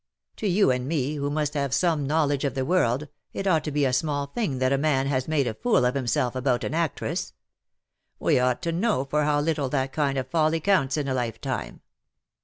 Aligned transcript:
To 0.37 0.47
you 0.47 0.71
and 0.71 0.91
me^ 0.91 1.19
Avho 1.19 1.31
must 1.31 1.53
have 1.53 1.75
some 1.75 2.07
knowledge 2.07 2.43
of 2.43 2.55
the 2.55 2.65
world,, 2.65 3.07
it 3.33 3.45
ought 3.45 3.63
to 3.65 3.71
be 3.71 3.85
a 3.85 3.93
small 3.93 4.25
thing 4.25 4.57
that 4.57 4.73
a 4.73 4.77
man 4.79 5.05
has 5.05 5.27
made 5.27 5.45
a 5.45 5.53
fool 5.53 5.85
of 5.85 5.93
himself 5.93 6.35
about 6.35 6.63
an 6.63 6.73
actress. 6.73 7.33
We 8.17 8.39
ought 8.39 8.63
to 8.63 8.71
know 8.71 9.05
for 9.05 9.25
how 9.25 9.41
little 9.41 9.69
that 9.69 9.93
kind 9.93 10.17
of 10.17 10.27
folly 10.27 10.59
counts 10.59 10.97
in 10.97 11.07
a 11.07 11.13
lifetime. 11.13 11.81